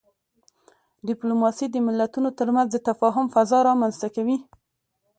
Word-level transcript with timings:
ډيپلوماسي 1.07 1.65
د 1.69 1.75
ملتونو 1.87 2.29
ترمنځ 2.39 2.67
د 2.71 2.77
تفاهم 2.89 3.25
فضا 3.33 3.59
رامنځته 3.69 4.07
کوي. 4.15 4.37